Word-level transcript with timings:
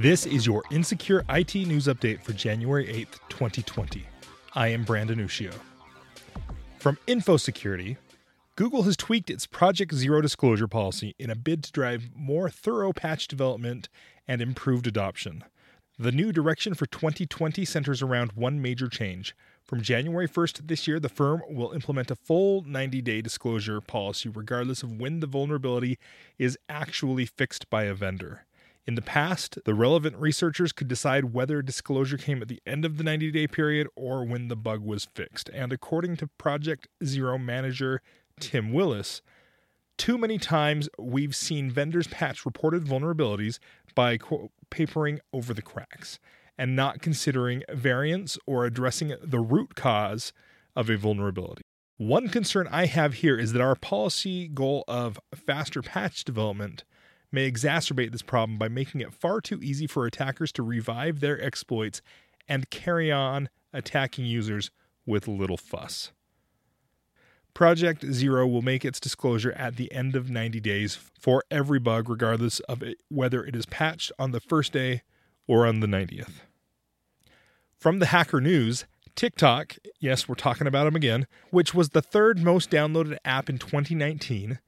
This 0.00 0.24
is 0.24 0.46
your 0.46 0.62
Insecure 0.70 1.26
IT 1.28 1.54
news 1.54 1.86
update 1.86 2.22
for 2.22 2.32
January 2.32 2.86
8th, 2.86 3.18
2020. 3.28 4.06
I 4.54 4.68
am 4.68 4.82
Branden 4.82 5.22
Ushio. 5.22 5.52
From 6.78 6.96
InfoSecurity, 7.06 7.98
Google 8.56 8.84
has 8.84 8.96
tweaked 8.96 9.28
its 9.28 9.46
Project 9.46 9.92
Zero 9.92 10.22
disclosure 10.22 10.66
policy 10.66 11.14
in 11.18 11.28
a 11.28 11.34
bid 11.34 11.62
to 11.64 11.72
drive 11.72 12.08
more 12.16 12.48
thorough 12.48 12.94
patch 12.94 13.28
development 13.28 13.90
and 14.26 14.40
improved 14.40 14.86
adoption. 14.86 15.44
The 15.98 16.12
new 16.12 16.32
direction 16.32 16.72
for 16.72 16.86
2020 16.86 17.66
centers 17.66 18.00
around 18.00 18.32
one 18.32 18.62
major 18.62 18.88
change. 18.88 19.36
From 19.62 19.82
January 19.82 20.26
1st 20.26 20.66
this 20.66 20.88
year, 20.88 20.98
the 20.98 21.10
firm 21.10 21.42
will 21.46 21.72
implement 21.72 22.10
a 22.10 22.16
full 22.16 22.62
90 22.62 23.02
day 23.02 23.20
disclosure 23.20 23.82
policy 23.82 24.30
regardless 24.30 24.82
of 24.82 24.98
when 24.98 25.20
the 25.20 25.26
vulnerability 25.26 25.98
is 26.38 26.56
actually 26.70 27.26
fixed 27.26 27.68
by 27.68 27.82
a 27.82 27.92
vendor. 27.92 28.46
In 28.86 28.94
the 28.94 29.02
past, 29.02 29.58
the 29.64 29.74
relevant 29.74 30.16
researchers 30.16 30.72
could 30.72 30.88
decide 30.88 31.32
whether 31.32 31.62
disclosure 31.62 32.16
came 32.16 32.42
at 32.42 32.48
the 32.48 32.62
end 32.66 32.84
of 32.84 32.96
the 32.96 33.04
90 33.04 33.30
day 33.30 33.46
period 33.46 33.86
or 33.94 34.24
when 34.24 34.48
the 34.48 34.56
bug 34.56 34.82
was 34.82 35.08
fixed. 35.14 35.50
And 35.52 35.72
according 35.72 36.16
to 36.16 36.26
Project 36.26 36.88
Zero 37.04 37.38
manager 37.38 38.02
Tim 38.40 38.72
Willis, 38.72 39.22
too 39.98 40.16
many 40.16 40.38
times 40.38 40.88
we've 40.98 41.36
seen 41.36 41.70
vendors 41.70 42.06
patch 42.06 42.46
reported 42.46 42.86
vulnerabilities 42.86 43.58
by 43.94 44.16
quote, 44.16 44.50
papering 44.70 45.20
over 45.32 45.52
the 45.52 45.62
cracks 45.62 46.18
and 46.56 46.74
not 46.74 47.02
considering 47.02 47.62
variants 47.70 48.38
or 48.46 48.64
addressing 48.64 49.14
the 49.22 49.40
root 49.40 49.74
cause 49.74 50.32
of 50.74 50.88
a 50.88 50.96
vulnerability. 50.96 51.62
One 51.98 52.28
concern 52.28 52.66
I 52.70 52.86
have 52.86 53.14
here 53.14 53.38
is 53.38 53.52
that 53.52 53.60
our 53.60 53.76
policy 53.76 54.48
goal 54.48 54.84
of 54.88 55.20
faster 55.34 55.82
patch 55.82 56.24
development 56.24 56.84
may 57.32 57.50
exacerbate 57.50 58.12
this 58.12 58.22
problem 58.22 58.58
by 58.58 58.68
making 58.68 59.00
it 59.00 59.12
far 59.12 59.40
too 59.40 59.60
easy 59.62 59.86
for 59.86 60.06
attackers 60.06 60.52
to 60.52 60.62
revive 60.62 61.20
their 61.20 61.42
exploits 61.42 62.02
and 62.48 62.70
carry 62.70 63.12
on 63.12 63.48
attacking 63.72 64.24
users 64.24 64.70
with 65.06 65.28
little 65.28 65.56
fuss. 65.56 66.12
Project 67.54 68.04
Zero 68.12 68.46
will 68.46 68.62
make 68.62 68.84
its 68.84 69.00
disclosure 69.00 69.52
at 69.52 69.76
the 69.76 69.92
end 69.92 70.14
of 70.14 70.30
90 70.30 70.60
days 70.60 70.94
for 71.18 71.44
every 71.50 71.78
bug, 71.78 72.08
regardless 72.08 72.60
of 72.60 72.82
it, 72.82 72.98
whether 73.08 73.44
it 73.44 73.56
is 73.56 73.66
patched 73.66 74.12
on 74.18 74.30
the 74.30 74.40
first 74.40 74.72
day 74.72 75.02
or 75.46 75.66
on 75.66 75.80
the 75.80 75.86
90th. 75.86 76.40
From 77.76 77.98
the 77.98 78.06
Hacker 78.06 78.40
News, 78.40 78.86
TikTok, 79.16 79.76
yes, 79.98 80.28
we're 80.28 80.34
talking 80.34 80.66
about 80.66 80.84
them 80.84 80.96
again, 80.96 81.26
which 81.50 81.74
was 81.74 81.90
the 81.90 82.02
third 82.02 82.42
most 82.42 82.70
downloaded 82.70 83.16
app 83.24 83.50
in 83.50 83.58
2019, 83.58 84.58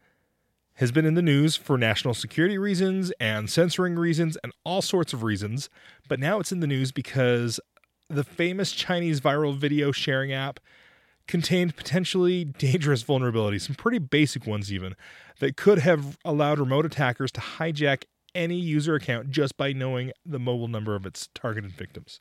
has 0.77 0.91
been 0.91 1.05
in 1.05 1.15
the 1.15 1.23
news 1.23 1.57
for 1.57 1.77
national 1.77 2.15
security 2.15 2.59
reasons 2.59 3.13
and 3.21 3.51
censoring 3.51 3.97
reasons 3.97 4.37
and 4.43 4.53
all 4.65 4.83
sorts 4.83 5.13
of 5.13 5.23
reasons. 5.23 5.69
But 6.09 6.19
now 6.19 6.41
it's 6.41 6.53
in 6.53 6.61
the 6.61 6.67
news 6.67 6.93
because 6.93 7.61
the 8.09 8.25
famous 8.25 8.73
Chinese 8.73 9.21
viral 9.21 9.57
video 9.57 9.93
sharing 9.93 10.33
app 10.33 10.61
contained 11.29 11.77
potentially 11.77 12.45
dangerous 12.45 13.05
vulnerabilities, 13.05 13.63
some 13.63 13.77
pretty 13.77 13.99
basic 13.99 14.47
ones 14.47 14.73
even, 14.73 14.95
that 15.39 15.57
could 15.57 15.79
have 15.79 16.19
allowed 16.25 16.59
remote 16.59 16.85
attackers 16.85 17.31
to 17.33 17.41
hijack 17.41 18.05
any 18.35 18.57
user 18.57 18.95
account 18.95 19.31
just 19.31 19.57
by 19.57 19.73
knowing 19.73 20.13
the 20.25 20.39
mobile 20.39 20.69
number 20.69 20.95
of 20.95 21.07
its 21.07 21.29
targeted 21.35 21.73
victims. 21.73 22.21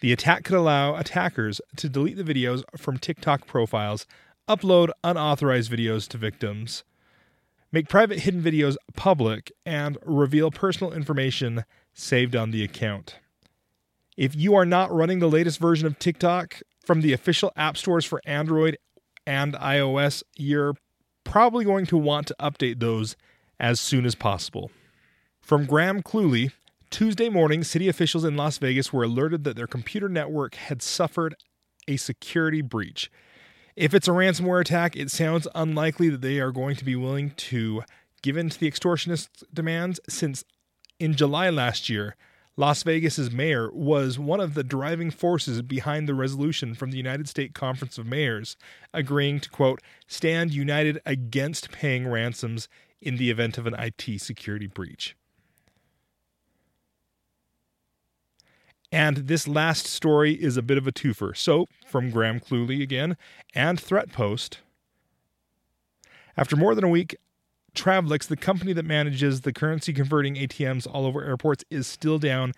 The 0.00 0.12
attack 0.12 0.44
could 0.44 0.56
allow 0.56 0.96
attackers 0.96 1.60
to 1.76 1.88
delete 1.88 2.16
the 2.16 2.24
videos 2.24 2.62
from 2.76 2.98
TikTok 2.98 3.46
profiles, 3.46 4.06
upload 4.48 4.90
unauthorized 5.02 5.70
videos 5.70 6.08
to 6.08 6.18
victims, 6.18 6.84
make 7.74 7.88
private 7.88 8.20
hidden 8.20 8.40
videos 8.40 8.76
public, 8.94 9.50
and 9.66 9.98
reveal 10.04 10.52
personal 10.52 10.92
information 10.92 11.64
saved 11.92 12.36
on 12.36 12.52
the 12.52 12.62
account. 12.62 13.16
If 14.16 14.36
you 14.36 14.54
are 14.54 14.64
not 14.64 14.94
running 14.94 15.18
the 15.18 15.28
latest 15.28 15.58
version 15.58 15.84
of 15.84 15.98
TikTok 15.98 16.60
from 16.86 17.00
the 17.00 17.12
official 17.12 17.52
app 17.56 17.76
stores 17.76 18.04
for 18.04 18.22
Android 18.24 18.78
and 19.26 19.54
iOS, 19.54 20.22
you're 20.36 20.76
probably 21.24 21.64
going 21.64 21.84
to 21.86 21.98
want 21.98 22.28
to 22.28 22.36
update 22.38 22.78
those 22.78 23.16
as 23.58 23.80
soon 23.80 24.06
as 24.06 24.14
possible. 24.14 24.70
From 25.42 25.66
Graham 25.66 26.00
Cluley, 26.00 26.52
Tuesday 26.90 27.28
morning, 27.28 27.64
city 27.64 27.88
officials 27.88 28.24
in 28.24 28.36
Las 28.36 28.56
Vegas 28.58 28.92
were 28.92 29.02
alerted 29.02 29.42
that 29.42 29.56
their 29.56 29.66
computer 29.66 30.08
network 30.08 30.54
had 30.54 30.80
suffered 30.80 31.34
a 31.88 31.96
security 31.96 32.62
breach. 32.62 33.10
If 33.76 33.92
it's 33.92 34.06
a 34.06 34.12
ransomware 34.12 34.60
attack, 34.60 34.94
it 34.94 35.10
sounds 35.10 35.48
unlikely 35.54 36.08
that 36.10 36.20
they 36.20 36.38
are 36.38 36.52
going 36.52 36.76
to 36.76 36.84
be 36.84 36.94
willing 36.94 37.30
to 37.30 37.82
give 38.22 38.36
in 38.36 38.48
to 38.48 38.58
the 38.58 38.70
extortionist 38.70 39.42
demands 39.52 39.98
since 40.08 40.44
in 41.00 41.14
July 41.14 41.50
last 41.50 41.88
year, 41.88 42.14
Las 42.56 42.84
Vegas's 42.84 43.32
mayor 43.32 43.68
was 43.72 44.16
one 44.16 44.38
of 44.38 44.54
the 44.54 44.62
driving 44.62 45.10
forces 45.10 45.60
behind 45.60 46.08
the 46.08 46.14
resolution 46.14 46.74
from 46.74 46.92
the 46.92 46.96
United 46.96 47.28
States 47.28 47.52
Conference 47.52 47.98
of 47.98 48.06
Mayors 48.06 48.56
agreeing 48.92 49.40
to 49.40 49.50
quote 49.50 49.82
stand 50.06 50.54
united 50.54 51.00
against 51.04 51.72
paying 51.72 52.06
ransoms 52.06 52.68
in 53.00 53.16
the 53.16 53.28
event 53.28 53.58
of 53.58 53.66
an 53.66 53.74
IT 53.74 54.20
security 54.20 54.68
breach. 54.68 55.16
And 58.94 59.16
this 59.26 59.48
last 59.48 59.88
story 59.88 60.34
is 60.34 60.56
a 60.56 60.62
bit 60.62 60.78
of 60.78 60.86
a 60.86 60.92
twofer. 60.92 61.36
So, 61.36 61.66
from 61.84 62.12
Graham 62.12 62.38
Cluley 62.38 62.80
again 62.80 63.16
and 63.52 63.76
ThreatPost. 63.76 64.58
After 66.36 66.54
more 66.54 66.76
than 66.76 66.84
a 66.84 66.88
week, 66.88 67.16
Travelex, 67.74 68.28
the 68.28 68.36
company 68.36 68.72
that 68.72 68.84
manages 68.84 69.40
the 69.40 69.52
currency 69.52 69.92
converting 69.92 70.36
ATMs 70.36 70.86
all 70.86 71.06
over 71.06 71.24
airports, 71.24 71.64
is 71.70 71.88
still 71.88 72.20
down 72.20 72.52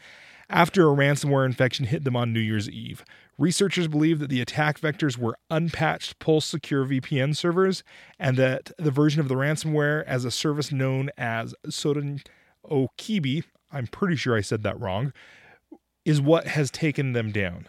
after 0.51 0.83
a 0.83 0.95
ransomware 0.95 1.47
infection 1.47 1.87
hit 1.87 2.05
them 2.05 2.17
on 2.17 2.35
New 2.35 2.41
Year's 2.41 2.69
Eve. 2.69 3.03
Researchers 3.39 3.89
believe 3.89 4.19
that 4.19 4.29
the 4.29 4.43
attack 4.43 4.79
vectors 4.79 5.17
were 5.17 5.39
unpatched 5.49 6.19
Pulse 6.19 6.45
Secure 6.45 6.85
VPN 6.85 7.35
servers 7.35 7.83
and 8.19 8.37
that 8.37 8.73
the 8.77 8.91
version 8.91 9.23
of 9.23 9.29
the 9.29 9.37
ransomware 9.37 10.05
as 10.05 10.27
a 10.27 10.31
service 10.31 10.71
known 10.71 11.09
as 11.17 11.55
Soden 11.71 12.21
Okibi, 12.71 13.45
I'm 13.73 13.87
pretty 13.87 14.17
sure 14.17 14.37
I 14.37 14.43
said 14.43 14.63
that 14.65 14.79
wrong, 14.79 15.15
is 16.07 16.21
what 16.21 16.47
has 16.47 16.71
taken 16.71 17.13
them 17.13 17.33
down. 17.33 17.67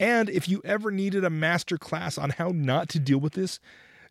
And 0.00 0.28
if 0.28 0.48
you 0.48 0.60
ever 0.64 0.90
needed 0.90 1.24
a 1.24 1.30
master 1.30 1.78
class 1.78 2.18
on 2.18 2.30
how 2.30 2.48
not 2.48 2.88
to 2.90 2.98
deal 2.98 3.18
with 3.18 3.34
this, 3.34 3.60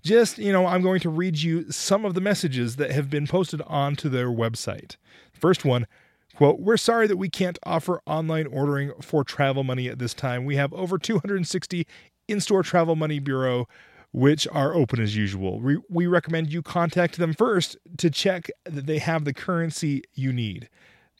just, 0.02 0.38
you 0.38 0.54
know, 0.54 0.66
I'm 0.66 0.82
going 0.82 1.02
to 1.02 1.10
read 1.10 1.38
you 1.38 1.70
some 1.70 2.06
of 2.06 2.14
the 2.14 2.22
messages 2.22 2.78
that 2.78 2.92
have 2.92 3.10
been 3.10 3.28
posted 3.28 3.62
onto 3.68 4.08
their 4.08 4.30
website. 4.30 4.96
First 5.34 5.66
one, 5.66 5.86
quote, 6.36 6.62
We're 6.62 6.78
sorry 6.78 7.08
that 7.08 7.18
we 7.18 7.30
can't 7.30 7.60
offer 7.64 8.02
online 8.06 8.48
ordering 8.48 8.94
for 9.02 9.26
travel 9.26 9.66
money 9.66 9.90
at 9.90 10.00
this 10.00 10.14
time. 10.14 10.46
We 10.46 10.56
have 10.56 10.74
over 10.74 10.98
260 10.98 11.86
in 12.30 12.40
store 12.40 12.64
travel 12.64 12.96
money 12.96 13.20
bureau 13.20 13.68
which 14.14 14.48
are 14.48 14.74
open 14.74 15.02
as 15.02 15.18
usual. 15.18 15.60
We, 15.60 15.78
we 15.90 16.08
recommend 16.08 16.54
you 16.54 16.62
contact 16.62 17.18
them 17.18 17.34
first 17.34 17.78
to 17.98 18.10
check 18.10 18.50
that 18.64 18.88
they 18.88 19.00
have 19.00 19.26
the 19.26 19.34
currency 19.34 20.04
you 20.14 20.32
need. 20.32 20.70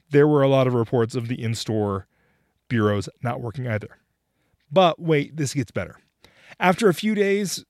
There 0.10 0.28
were 0.28 0.42
a 0.42 0.48
lot 0.48 0.68
of 0.68 0.74
reports 0.74 1.14
of 1.14 1.28
the 1.28 1.42
in 1.42 1.54
store 1.54 2.08
bureaus 2.68 3.10
not 3.22 3.42
working 3.42 3.68
either. 3.68 3.98
But 4.72 5.00
wait, 5.00 5.38
this 5.38 5.54
gets 5.54 5.72
better. 5.72 5.98
After 6.60 6.90
a 6.90 6.94
few 6.94 7.16
days, 7.16 7.64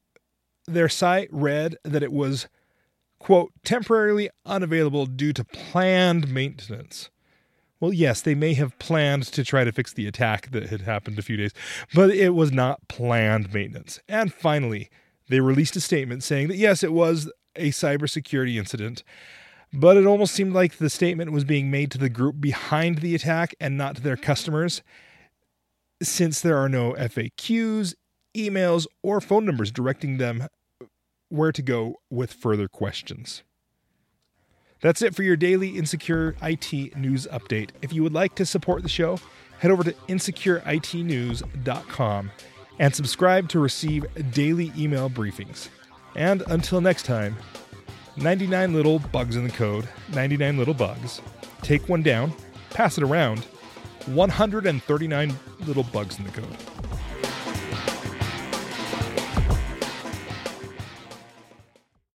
their 0.68 0.90
site 0.90 1.30
read 1.32 1.78
that 1.84 2.04
it 2.04 2.12
was, 2.12 2.48
quote, 3.20 3.52
temporarily 3.64 4.30
unavailable 4.46 5.06
due 5.06 5.34
to 5.34 5.44
planned 5.44 6.28
maintenance. 6.30 7.10
Well, 7.80 7.94
yes, 7.94 8.22
they 8.22 8.34
may 8.34 8.56
have 8.56 8.78
planned 8.80 9.24
to 9.24 9.44
try 9.44 9.64
to 9.64 9.72
fix 9.72 9.94
the 9.94 10.08
attack 10.08 10.50
that 10.52 10.68
had 10.68 10.82
happened 10.82 11.20
a 11.20 11.22
few 11.22 11.38
days, 11.38 11.54
but 11.94 12.10
it 12.10 12.32
was 12.32 12.52
not 12.52 12.88
planned 12.88 13.54
maintenance. 13.54 14.00
And 14.10 14.34
finally, 14.34 14.90
they 15.30 15.42
released 15.42 15.76
a 15.76 15.82
statement 15.82 16.24
saying 16.24 16.48
that 16.48 16.58
yes, 16.58 16.84
it 16.84 16.92
was 16.92 17.32
a 17.56 17.70
cybersecurity 17.70 18.58
incident, 18.58 19.04
but 19.74 19.98
it 19.98 20.06
almost 20.06 20.34
seemed 20.34 20.54
like 20.54 20.78
the 20.78 20.90
statement 20.90 21.32
was 21.32 21.44
being 21.44 21.70
made 21.70 21.92
to 21.92 21.98
the 21.98 22.10
group 22.10 22.40
behind 22.40 23.00
the 23.00 23.16
attack 23.16 23.54
and 23.60 23.78
not 23.78 23.98
to 23.98 24.02
their 24.02 24.18
customers, 24.18 24.82
since 26.02 26.42
there 26.42 26.58
are 26.58 26.70
no 26.70 26.94
FAQs, 26.94 27.94
emails, 28.36 28.86
or 29.04 29.20
phone 29.20 29.46
numbers 29.46 29.72
directing 29.72 30.18
them 30.18 30.48
where 31.30 31.52
to 31.52 31.62
go 31.62 31.96
with 32.10 32.32
further 32.32 32.68
questions. 32.68 33.44
That's 34.82 35.02
it 35.02 35.16
for 35.16 35.24
your 35.24 35.36
daily 35.36 35.70
Insecure 35.70 36.36
IT 36.42 36.96
news 36.96 37.26
update. 37.28 37.72
If 37.82 37.92
you 37.94 38.04
would 38.04 38.14
like 38.14 38.36
to 38.36 38.46
support 38.46 38.84
the 38.84 38.90
show, 38.90 39.18
head 39.60 39.72
over 39.72 39.84
to 39.84 39.92
insecureitnews.com 40.08 42.32
and 42.80 42.96
subscribe 42.96 43.50
to 43.50 43.60
receive 43.60 44.06
daily 44.32 44.72
email 44.78 45.10
briefings. 45.10 45.70
And 46.16 46.44
until 46.48 46.80
next 46.80 47.04
time, 47.04 47.36
99 48.18 48.74
little 48.74 49.00
bugs 49.00 49.36
in 49.36 49.44
the 49.44 49.52
code, 49.52 49.88
99 50.14 50.58
little 50.58 50.74
bugs. 50.74 51.22
Take 51.62 51.88
one 51.88 52.02
down, 52.02 52.34
pass 52.72 52.98
it 52.98 53.04
around. 53.04 53.46
139 54.08 55.40
little 55.66 55.84
bugs 55.84 56.18
in 56.18 56.26
the 56.26 56.32
code. 56.32 56.58